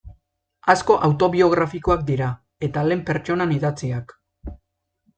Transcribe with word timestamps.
Asko 0.73 0.95
autobiografikoak 1.07 2.03
dira, 2.09 2.31
eta 2.71 2.87
lehen 2.89 3.07
pertsonan 3.13 3.57
idatziak. 3.61 4.21